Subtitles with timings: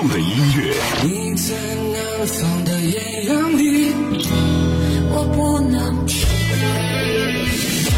[0.00, 0.26] 度的音
[0.56, 0.74] 乐。
[1.04, 1.54] 你在
[1.92, 3.92] 南方的艳阳里，
[5.10, 6.26] 我不能去。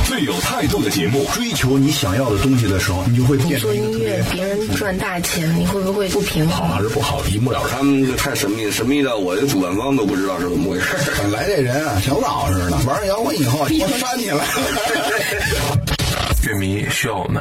[0.06, 6.68] 最有态度的节目，追求你想要的东西的时候，你就会变成做音乐，别人赚大钱，你会不会不平衡？
[6.68, 7.70] 好还是不好，一目了然。
[7.78, 10.86] 他们这太神秘，神秘到我的主办方都不知道是怎么回事。
[11.18, 14.44] 本来这人啊，小老实的，玩摇滚以后，我扇起来了。
[16.44, 17.40] 乐迷需要我们。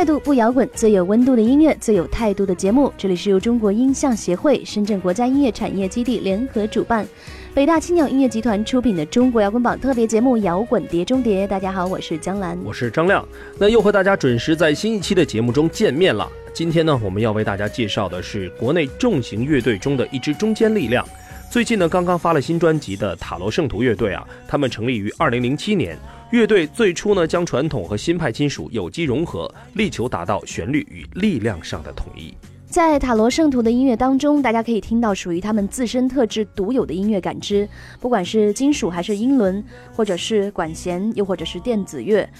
[0.00, 2.90] 态度不摇滚，最有温度的音乐，最有态度的节目。
[2.96, 7.06] 这里是由中国音像协会、深圳国家音乐产业基地联合主办，
[7.52, 11.44] 北大青鸟音乐集团出品的中国摇滚榜特别节目《摇滚碟中谍》。
[11.46, 13.22] 大家好，我是江兰，我是张亮。
[13.58, 16.26] 那又和大家准时在新一期的节目中见面了。
[16.54, 21.06] 今天呢，我们要为大家介绍的是国内重型乐队中的一支中坚力量。
[21.50, 25.98] 最近呢，刚刚发了新专辑的塔罗圣徒乐队啊，他们成立于二零零七年。
[26.30, 32.32] 乐队最初呢，将传统和新派金属有机融合，力求达到旋律与力量上的统一。
[32.68, 42.30] 在塔罗圣徒的音乐当中，大家可以听到属于他们自身特质独有的音乐感知，不管是金属还是英伦，或者是管弦，又或者是电子乐。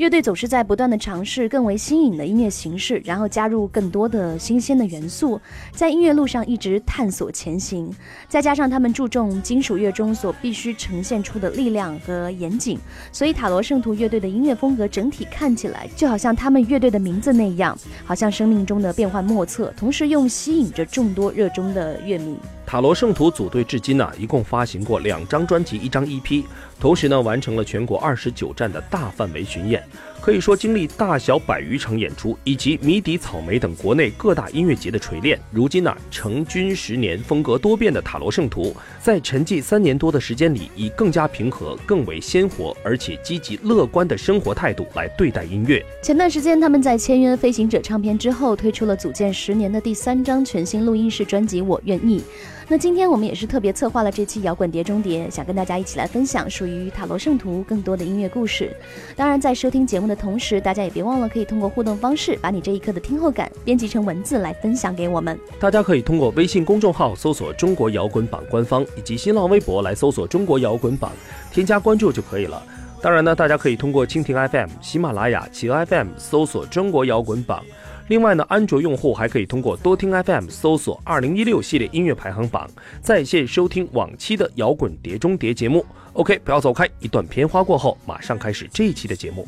[0.00, 5.38] 乐队总是在不断的尝试更为新颖的音乐形式，然后加入更多的新鲜的元素，
[5.72, 7.92] 在音乐路上一直探索前行。
[8.26, 12.78] 再加上他们注重金属乐中所必须呈现出的力量和严谨，
[13.12, 22.38] 所以塔罗圣徒乐队的音乐风格整体看起来就好像他们乐队的名字那样，好像生命中的变幻莫测，同时又吸引着众多热衷的乐迷。
[22.64, 26.44] 塔罗圣徒组队至今呢，一共发行过两张专辑，一张 EP，
[26.80, 29.82] 同时呢，完成了全国二十九站的大范围巡演。
[30.18, 45.84] 可以说，经历大小百余场演出，以及迷笛、草莓等国内各大音乐节的锤炼，如今呢，成军十年、风格多变的塔罗圣徒，在沉寂三年多的时间里，以更加平和、更为鲜活，而且积极乐观的生活态度来对待音乐。
[46.02, 52.20] 前段时间，他们在签约飞行者唱片之后，推出了组建十年的第三张全新录音室专辑《我愿意》。
[52.70, 58.72] 那今天我们也是特别策划了这期摇滚碟中谍，想跟大家一起来分享属于塔罗圣徒更多的音乐故事。
[59.16, 65.36] 当然，在收听节目的同时，大家也别忘了可以通过互动方式，把你这一刻的听后感编辑成文字来分享给我们。
[65.58, 71.10] 大家可以通过微信公众号搜索“中国摇滚榜”官方，以及新浪微博来搜索“中国摇滚榜”，
[71.50, 72.62] 添加关注就可以了。
[73.02, 77.64] 当然呢，大家可以通过蜻蜓 FM、喜马拉雅、企鹅 FM 搜索“中国摇滚榜”。
[78.10, 82.68] 另外呢，安卓用户还可以通过多听 FM 搜索“二零一六系列音乐排行榜”，
[83.00, 85.86] 在线收听往期的摇滚碟中谍节目。
[86.14, 89.46] OK，不要走开，一段片花过后，马上开始这一期的节目。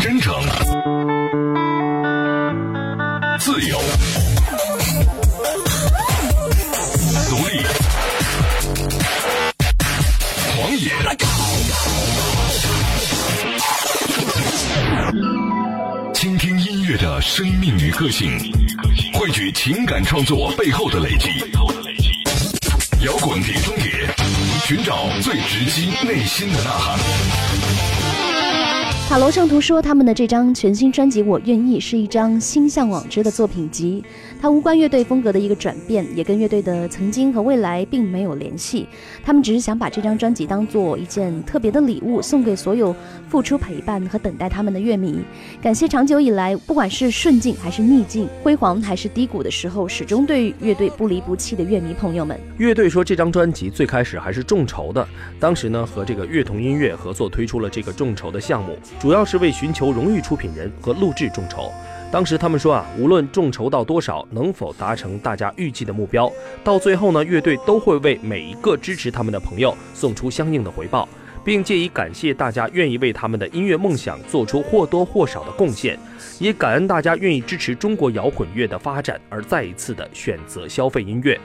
[0.00, 0.32] 真诚，
[3.38, 3.78] 自由，
[7.28, 7.62] 独立，
[10.56, 10.90] 狂野。
[17.26, 18.30] 生命与个性，
[19.12, 21.28] 汇聚情感创作背后的累积。
[23.04, 23.90] 摇滚碟中碟，
[24.64, 26.96] 寻找最直击内心的呐喊。
[29.08, 34.04] 塔罗圣徒说，他们的这张全新专辑《我愿意》是一张心向往之的作品集。
[34.46, 38.86] 它无关乐队风格的一个转变，也跟乐队的曾经和未来并没有联系。
[39.24, 42.94] 他们只是想把这张专辑当做一件特别的礼物，送给所有
[43.28, 45.18] 付出陪伴和等待他们的乐迷。
[45.60, 52.38] 感谢长久以来，不管是顺境还是逆境，辉煌还是低谷的时候，始终对乐队不离不弃的乐迷朋友们。
[52.56, 55.04] 乐队说，这张专辑最开始还是众筹的，
[55.40, 61.72] 当时呢和这个乐童音乐合作推出了这个众筹的项目，主要是为寻求荣誉出品人和录制众筹。
[62.10, 66.32] 当时他们说啊，无论众筹到多少，能否达成大家预计的目标，
[66.64, 71.06] 到最后呢，乐队都会为每一个支持他们的朋友送出相应的回报，
[71.44, 75.98] 并借以感谢大家愿意为他们的音乐梦想做出或多或少的贡献，
[76.38, 81.38] 也感恩大家愿意支持中国摇滚乐的发展而再一次的选择消费音乐。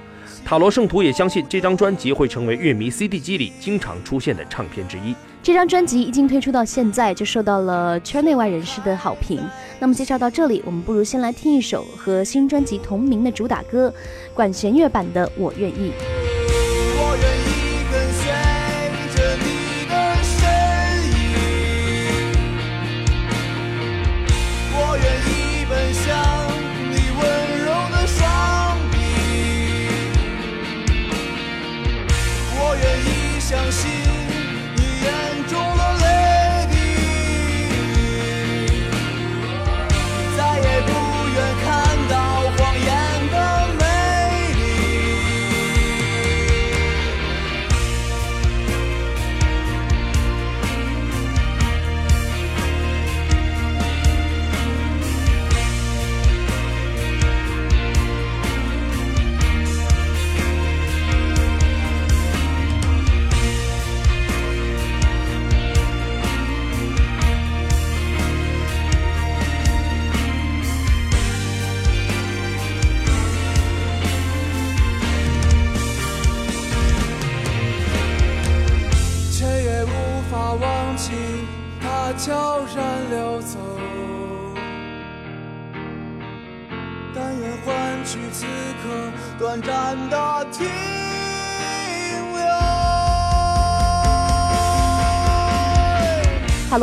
[0.46, 5.14] 塔罗圣徒也相信这张专辑会成为乐迷 CD 机里经常出现的唱片之一。
[5.44, 9.42] 这张专辑一经推出到现在，就受到了圈内外人士的好评。
[9.80, 13.92] 那么介绍到这里，我们不如先来听一首和新专辑同名的主打歌，
[14.36, 15.92] 管弦乐版的《我愿意》。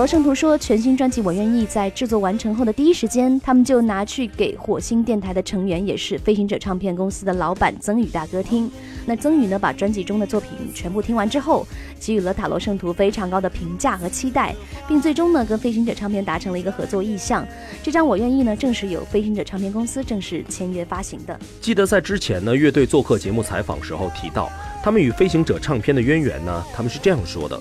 [0.09, 8.71] 圣徒说，全新专辑《我愿意》在制作完成后的第一时间，他们就拿去给火星电台的成员，也是飞行者唱片公司的老板曾宇大哥听。
[9.05, 11.67] 那曾宇呢，把专辑中的作品全部听完之后，
[12.01, 14.57] 给予了塔罗圣徒非常高的评价和期待，
[14.89, 17.47] 并最终呢，跟飞行者唱片达成了一个合作意向。
[17.83, 21.39] 这张《我愿意》呢，正是由飞行者唱片公司正式签约发行的。
[21.61, 24.51] 记得在之前呢，乐队做客节目采访时候提到，
[24.83, 27.61] 他们与飞行者唱片的渊源呢，他们是这样说的。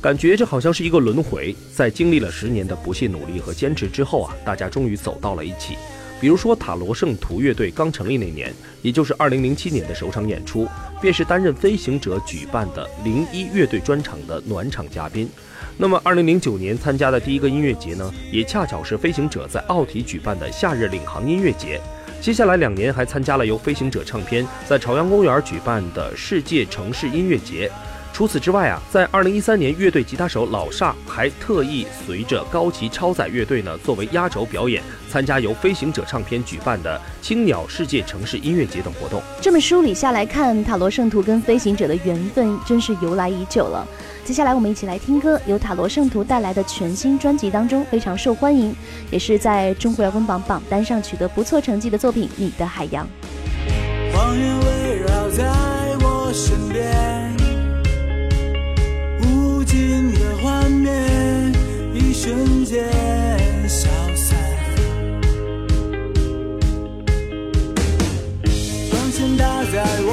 [0.00, 5.76] 感觉这好像是一个轮回，在经历了十年的不懈努力和坚持之后啊，大家终于走到了一起。
[6.18, 8.50] 比如说塔罗圣徒乐队刚成立那年，
[8.80, 10.66] 也就是二零零七年的首场演出，
[11.02, 15.28] 便是担任飞行者举办的零一乐队专场的暖场嘉宾。
[15.76, 21.78] 那么二零零九年参加的第一个音乐节呢，也恰巧是飞行者在奥体举办的夏日领航音乐节。
[22.22, 27.70] 接下来两年还参加了由飞行者唱片在朝阳公园举办的世界城市音乐节。
[28.20, 39.22] 除此之外啊，在二零一三年，乐队吉他手老煞还特意随着高级超载乐队呢，作为压轴表演，参加由飞行者唱片举办的青鸟世界城市音乐节等活动。
[39.40, 43.88] 这么梳理下来看，塔罗圣徒跟飞行者的缘分真是由来已久了。
[44.22, 48.76] 接下来我们一起来听歌，由塔罗圣徒带来的全新专辑当中非常受欢迎，
[49.10, 53.06] 也是在中国摇滚榜榜单上取得不错成绩的作品《你的海洋》。
[54.14, 55.42] 谎言围绕在
[56.02, 57.09] 我身边，
[62.22, 62.84] 瞬间
[63.66, 64.36] 消散。
[68.90, 70.09] 光线打在我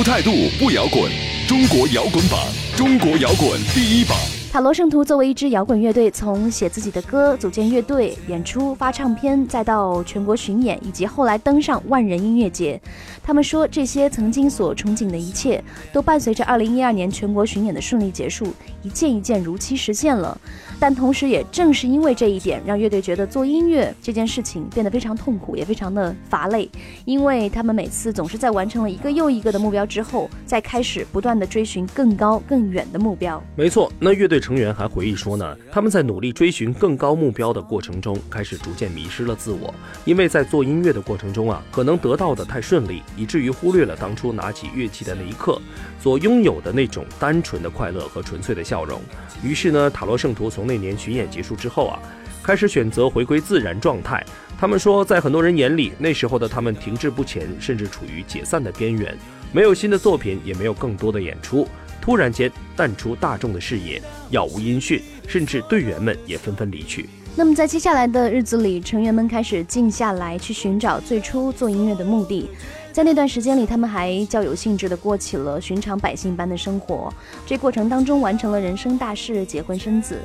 [0.00, 1.12] 不态度不摇滚，
[1.46, 2.40] 中国摇滚榜，
[2.74, 4.39] 中国摇滚第一榜。
[4.50, 12.80] 塔罗圣徒作为一支摇滚乐队，从写自己的歌、组建乐队、演出、发唱片，再到全国巡演，以及后来登上万人音乐节，
[13.22, 18.52] 他们说这些曾经所憧憬的一切，都伴随着2012年全国巡演的顺利结束，
[18.82, 20.36] 一件一件如期实现了。
[20.80, 26.68] 但同时，也正是因为这一点，让乐队觉得做音乐这件事情变得非常痛苦，也非常的乏累，
[27.04, 33.40] 因为他们每次总是在完成了一个又一个的目标之后，再开始不断的追寻更高更远的目标。
[33.54, 39.72] 没错，那乐队成员还回忆说呢，他们在努力追寻更高目标的过程中，开始逐渐迷失了自我，
[40.04, 45.60] 因为在做音乐的过程中啊，可能得到的太顺利，以至于忽略了当初拿起乐器的那一刻
[46.00, 49.00] 所拥有的那种单纯的快乐和纯粹的笑容。
[49.44, 51.98] 于是呢，塔罗圣徒从那年巡演结束之后啊，
[52.42, 54.24] 开始选择回归自然状态。
[54.58, 59.16] 他们说，在很多人眼里，那时候的他们停滞不前，甚至处于解散的边缘，
[59.52, 61.66] 没有新的作品，也没有更多的演出。
[62.00, 67.08] 突然间淡出大众的视野，杳无音讯，甚至队员们也纷纷离去。
[67.36, 72.50] 那么在接下来的日子里，成员们开始静下来，去寻找最初做音乐的目的。
[72.92, 77.12] 在那段时间里，他们还较有兴致地过起了寻常百姓般的生活。
[77.46, 80.18] 这过程当中，完成了人生大事，结婚生子。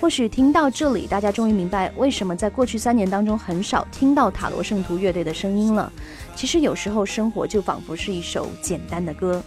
[0.00, 5.92] 或许听到这里，大家终于明白为什么在过去三年当中很少听到塔罗圣徒乐队的声音了。
[6.36, 9.42] 其实有时候生活就仿佛是一首简单的歌。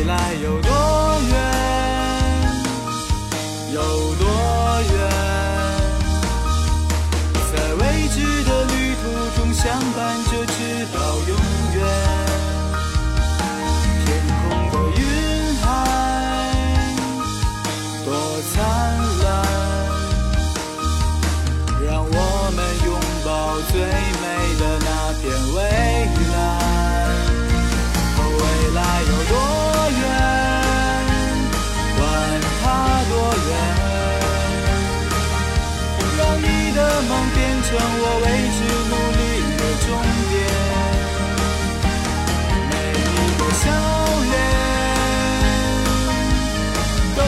[0.00, 0.70] 未来有多
[1.28, 1.36] 远？
[3.74, 3.80] 有
[4.14, 4.24] 多
[4.80, 4.96] 远？
[7.52, 9.02] 在未知的旅途
[9.36, 10.98] 中相伴着，直到
[37.70, 38.58] 成我为之
[38.90, 39.22] 努力
[39.56, 39.88] 的终
[40.28, 40.34] 点。
[42.68, 43.08] 每一
[43.38, 43.64] 个笑
[44.26, 44.34] 脸
[47.14, 47.18] 都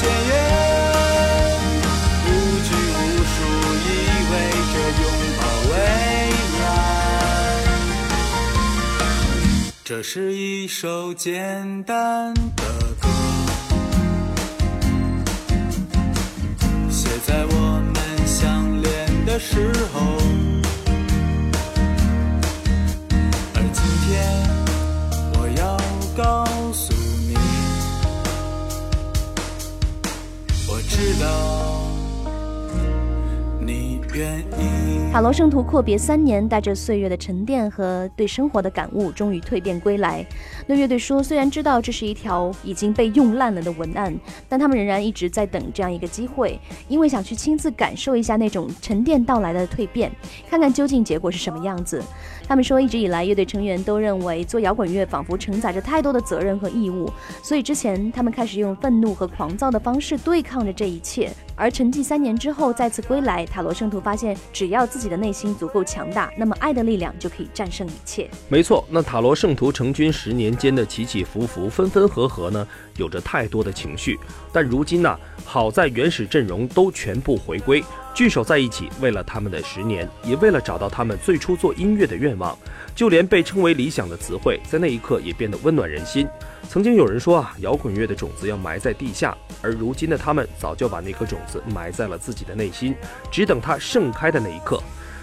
[0.00, 0.32] 鲜艳，
[2.24, 2.28] 无
[2.64, 2.98] 拘无
[3.28, 3.36] 束，
[3.84, 3.88] 意
[4.30, 4.32] 味
[4.72, 5.04] 着拥
[5.36, 5.72] 抱未
[6.62, 6.64] 来。
[9.84, 11.28] 这是一首简
[11.84, 12.64] 单的
[12.98, 13.04] 歌，
[16.90, 17.49] 写在我
[19.30, 20.00] 的时候。
[23.54, 24.10] 而今天，
[25.34, 25.62] 我要
[26.16, 26.92] 告诉
[27.28, 27.34] 你，
[30.66, 31.24] 我知道
[33.60, 34.89] 你愿意。
[35.12, 40.24] 塔罗圣徒阔别三年，带着岁月的沉淀和对生活的感悟，终于蜕变归来。
[40.68, 44.16] 那乐队说，虽然知道这是一条已经被用烂了的文案，
[44.48, 50.12] 但他们仍然一直在等这样一个机会，因为想去亲自感受一下那种沉淀到来的蜕变，
[50.48, 52.00] 看看究竟结果是什么样子。
[52.46, 57.10] 他们说，一直以来，乐队成员都认为做摇滚乐仿佛承载着太多的责任和义务，
[57.42, 61.32] 所以之前他们开始用愤怒和狂躁的方式对抗着这一切。
[61.60, 68.30] 而沉寂三年之后再次归来，塔罗圣徒发现，只要自己的内心足够强大，那么爱的力量就可以战胜一切。
[68.48, 74.18] 没错，那塔罗圣徒成军十年间的起起伏伏、分分合合呢，有着太多的情绪。
[74.50, 75.14] 但如今呢，
[75.44, 82.56] 好在原始阵容都全部回归，聚首在一起，为了他们的十年，也为了找到他们最初做音乐的愿望。
[83.00, 86.28] 就连被称为理想的词汇，在那一刻也变得温暖人心。
[86.68, 92.94] 曾经有人说啊，摇滚乐的种子要埋在地下，而如今的他们早就把那颗种子埋在了自己的内心，
[93.30, 94.78] 只等它盛开的那一刻。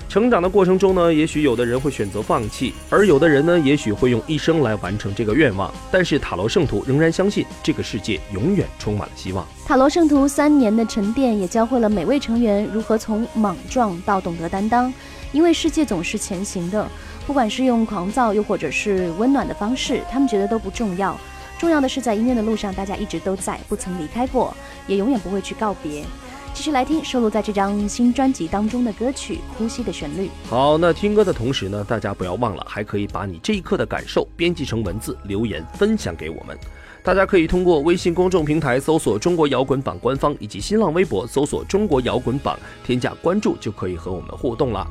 [0.10, 5.72] 成长的过程中呢，也许有的人会选择放弃，而有的人呢，也许会用一生来完成这个愿望。
[5.92, 9.46] 但是塔罗圣徒仍然相信，这个世界永远充满了希望。
[9.68, 14.92] 塔罗圣徒三年的沉淀，也教会了每位成员如何从莽撞到懂得担当。
[15.34, 16.88] 因为世界总是前行的，
[17.28, 21.16] 不管是用狂躁，又或者是温暖的方式，他们觉得都不重要。
[21.60, 24.56] 重要的是，在音乐的路上，大家一直都在，不曾离开过，
[24.88, 26.06] 也永远不会去告别。
[26.54, 30.28] 继续来听收录在这张新专辑当中的歌曲《呼吸的旋律》。
[30.50, 36.58] 好，那听歌的同时呢，大家不要忘了，还可以把你这一刻的感受编辑成文字留言分享给我们。
[37.04, 44.88] 大家可以通过微信公众平台搜索“中国摇滚榜”官方，以及新浪微博搜索“中国摇滚榜”，添加关注就可以和我们互动了。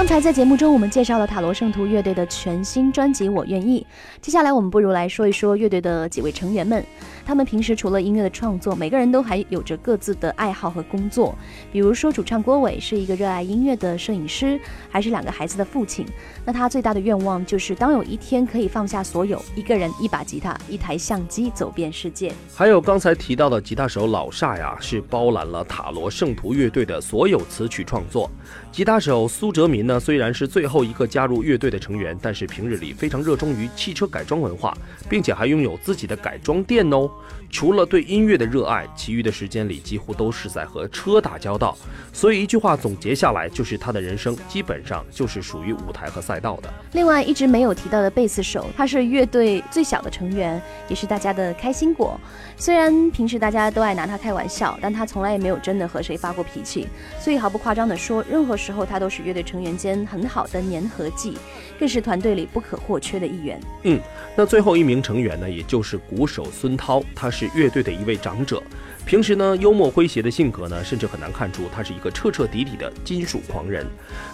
[0.00, 3.86] 刚才在节目中，我们介绍了塔罗圣徒乐队的全新专辑《我愿意》。
[4.22, 6.82] 接下来，我们不如来说一说乐队的几位成员们。
[7.30, 11.32] 他们平时除了音乐的创作，每个人都还有着各自的爱好和工作。
[11.70, 14.58] 比如说，主唱郭伟是一个热爱音乐的摄影师，
[14.90, 16.04] 还是两个孩子的父亲。
[16.44, 22.32] 那他最大的愿望就是当有一天可以放下所有，一个人一把吉他、一台相机走遍世界。
[22.52, 28.28] 还有刚才提到的吉他手老煞呀，是包揽了塔罗圣徒乐队的所有词曲创作。
[28.72, 34.76] 吉他手苏哲民呢，虽然是最后一个加入乐队的成员，但是平日里非常热衷于汽车改装文化，
[35.08, 37.08] 并且还拥有自己的改装店哦。
[37.50, 41.76] 除了对音乐的热爱，其余的时间里几乎都是在和车打交道。
[42.12, 46.72] 所以一句话总结下来，就是他的人生基本上就是属于舞台和赛道的。
[46.92, 52.18] 另外一直没有提到的贝斯手，他是乐队最小的成员，也是大家的开心果。
[52.56, 56.86] 虽然平时大家都爱拿他开玩笑，但他从来也没有真的和谁发过脾气。
[57.18, 61.36] 所以毫不夸张地说，任何时候他都是乐队成员间很好的粘合剂，
[61.78, 63.60] 更是团队里不可或缺的一员。
[63.84, 64.00] 嗯，
[64.36, 68.62] 那最后一名成员呢，也就是鼓手孙涛，他是是乐队的一位长者。
[69.06, 73.86] 平时呢，幽默诙谐的性格呢，甚至很难看出他是一个彻彻底底的金属狂人。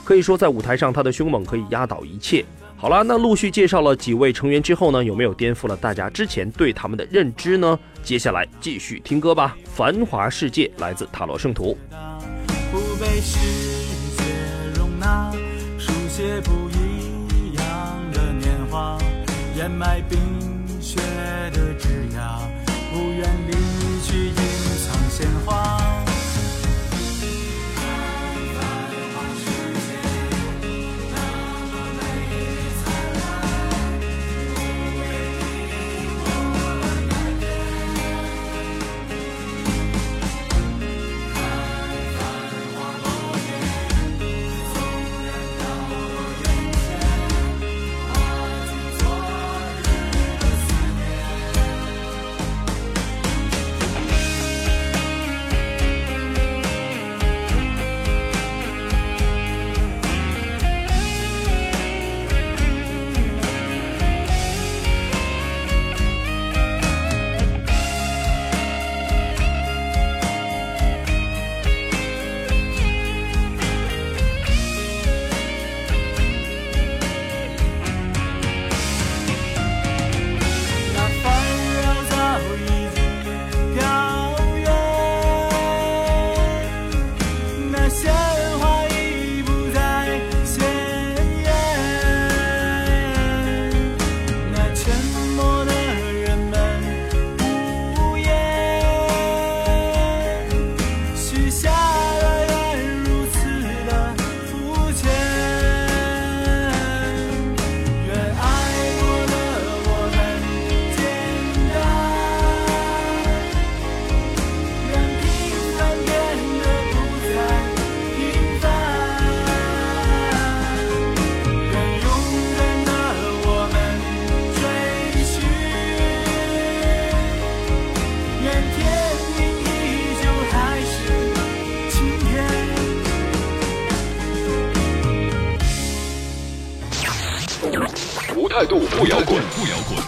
[0.05, 2.45] 可以说，在舞台上，他的凶猛可以压倒一切。
[2.77, 7.79] 好了，那陆续介绍了几位成员之后呢，有没有颠覆了大家之前对他们的认知呢？
[8.03, 11.79] 接下来继续听歌吧，《繁华世界》来自塔罗圣徒。
[12.73, 13.39] 不被世
[14.17, 14.25] 界
[14.77, 15.33] 容纳，
[15.79, 18.99] 书写不一样的年华，
[19.57, 20.19] 掩埋冰
[20.81, 20.99] 雪
[21.53, 22.43] 的枝桠，
[22.97, 23.53] 不愿离
[24.01, 24.35] 去，隐
[24.87, 25.66] 藏鲜花。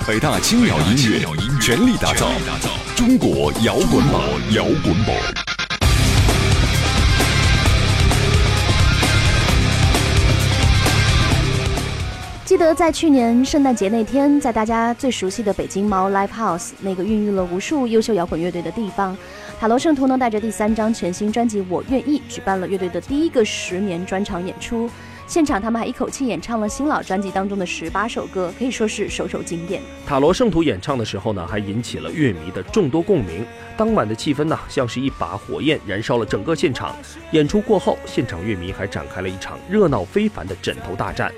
[0.09, 1.21] 北大青鸟音乐
[1.61, 2.31] 全力打造
[2.97, 4.23] 中国摇滚榜，
[4.55, 5.15] 摇滚榜。
[12.47, 19.15] 记得在去年圣诞节那天，在大家最熟悉的北京猫 Live House 那个孕育了无数优秀摇滚乐队的地方，
[19.61, 24.89] 塔罗圣徒呢带着第三张全新专辑《我愿意》，举办了乐队的第一个十年专场演出。
[25.29, 29.83] 现场他们还一口气演唱了新老专辑当中的十八首歌，可以说是首首经典。
[30.07, 33.45] 塔罗圣徒演唱的时候呢，还引起了乐迷的众多共鸣。
[33.77, 36.97] 当晚的气氛呢，像是一把火焰燃烧了整个现场。
[37.33, 41.31] 演出过后，现场乐迷还展开了一场热闹非凡的枕头大战。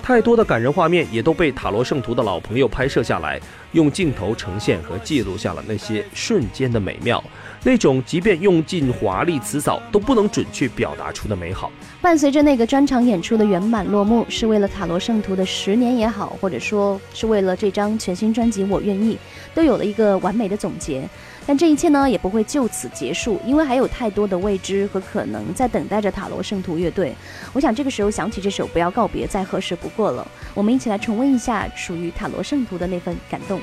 [0.00, 3.40] 太多的感人画面也都被塔罗圣徒的老朋友拍摄下来，
[3.72, 7.22] 用镜头呈现和记录下了那些瞬间的美妙，
[7.64, 11.70] 那种即便用尽华丽辞藻都不能准确表达出的美好。
[12.00, 19.14] 伴随着那个专场演出的圆满落幕，是为了塔罗圣徒的十年也好，或者说是为了这张全新专辑《我愿意》，
[19.54, 21.08] 都有了一个完美的总结。
[21.44, 27.14] 但这一切呢，也不会就此结束，因为还有太多的未知和可能在等待着塔罗圣徒乐队。
[27.52, 30.26] 我想这个时候想起这首《不要告别》再合适不过了。
[30.54, 33.60] 我们一起来重温一下属于塔罗圣徒的那份感动。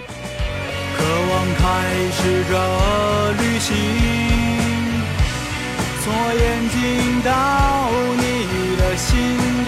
[1.58, 1.62] 开
[2.12, 2.54] 始这
[3.42, 3.68] 旅行，
[6.04, 6.78] 从眼睛
[7.22, 7.30] 到
[8.18, 8.22] 你
[8.78, 9.08] 的心
[9.66, 9.68] 里，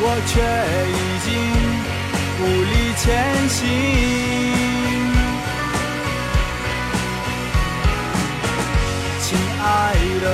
[0.00, 0.32] 我却
[0.90, 1.28] 已经
[2.40, 3.04] 无力前
[3.48, 3.58] 行。
[9.20, 9.26] 亲
[9.62, 9.64] 爱
[10.22, 10.26] 的，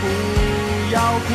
[0.00, 0.02] 不
[0.94, 1.28] 要哭。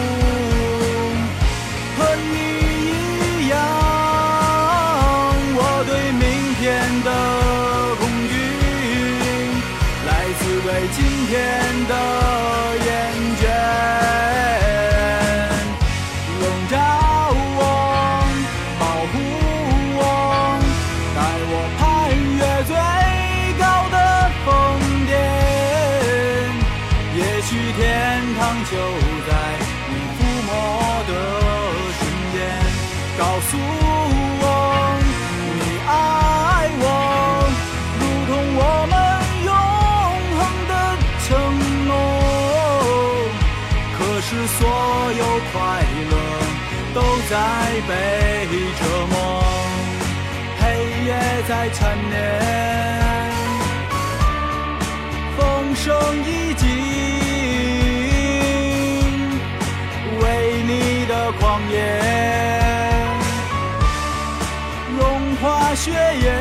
[11.91, 12.20] window
[61.31, 61.77] 你的狂野
[64.97, 66.40] 融化血液，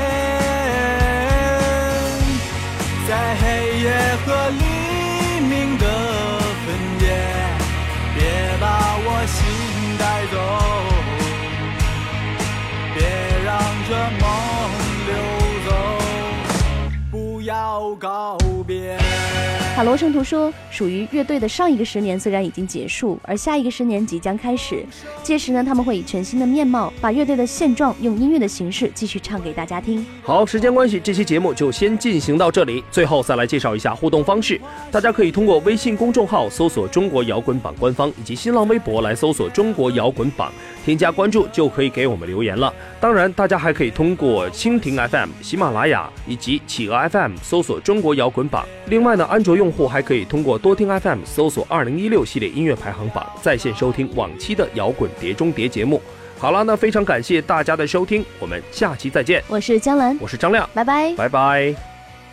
[19.81, 24.85] 塔罗圣徒说，属于乐队的上一个十年虽然已经结束，而下一个十年即将开始。
[25.23, 30.05] 届时呢，他们会以全新的面貌，把乐队的现状用音乐的形式继续唱给大家听。
[30.23, 32.85] 好，时间关系，这期节目就先进行到这里。
[32.91, 40.53] 最后再来介绍一下互动方式，大家可以通过微信公众号搜索“中国摇滚榜”官方，以及新浪微博来搜索“中国摇滚榜”，
[40.91, 42.75] 添加关注就可以给我们留言了。
[42.99, 48.67] 当然，大家还可以通过蜻蜓 FM、喜马拉雅以及企鹅 FM 搜索“中国摇滚榜”。
[48.91, 56.03] 另外呢，安卓用户还可以通过多听 FM 搜索“二零一六系列音乐排行榜”，在线收听往期的摇滚碟中谍节目。
[56.37, 59.41] 好了，那非常感谢大家的收听，我们下期再见。
[59.47, 61.15] 我是江兰，我是张亮，拜拜。
[61.15, 61.73] 拜拜。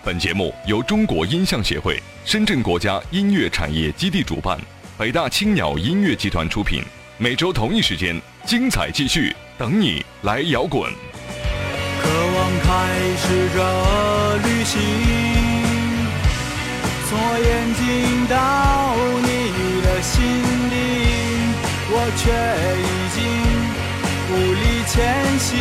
[0.04, 4.60] 本节目由中国音像协会、深圳国家音乐产业基地主办，
[4.98, 6.82] 北大青鸟音乐集团出品。
[7.20, 8.16] 每周同一时间，
[8.48, 10.90] 精彩继续，等你来摇滚。
[12.02, 12.68] 渴望开
[13.18, 14.80] 始这旅行，
[17.10, 18.34] 从我眼睛到
[19.22, 19.28] 你
[19.82, 20.16] 的心
[20.72, 20.74] 里，
[21.92, 22.24] 我却
[22.80, 23.20] 已经
[24.32, 24.96] 无力前
[25.40, 25.52] 行。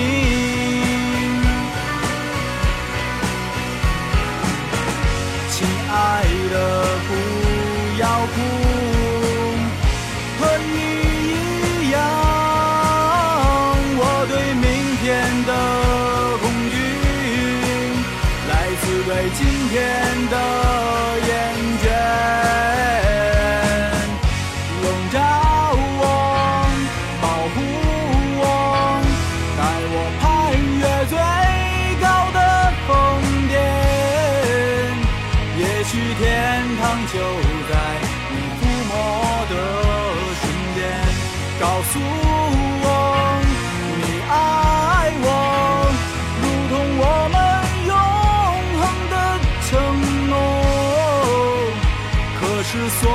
[52.77, 53.09] 是所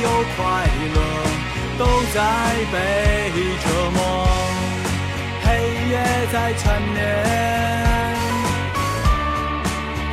[0.00, 0.40] 有快
[0.94, 0.98] 乐
[1.76, 1.82] 都
[2.14, 2.16] 在
[2.72, 2.76] 被
[3.64, 3.98] 折磨，
[5.42, 5.46] 黑
[5.90, 5.92] 夜
[6.32, 6.62] 在缠
[6.94, 6.96] 绵。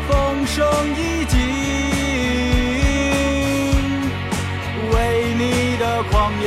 [0.08, 0.12] 风
[0.48, 0.56] 声
[0.98, 1.34] 已经
[4.92, 4.94] 为
[5.38, 5.42] 你
[5.78, 6.46] 的狂野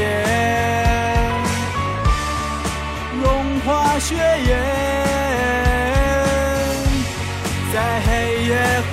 [3.22, 3.24] 融
[3.60, 3.66] 化
[4.00, 4.50] 血液，
[7.72, 8.08] 在黑
[8.46, 8.50] 夜
[8.90, 8.92] 和